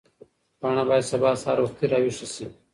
پاڼه 0.59 0.83
باید 0.89 1.09
سبا 1.11 1.31
سهار 1.41 1.57
وختي 1.61 1.85
راویښه 1.91 2.27
شي. 2.33 2.45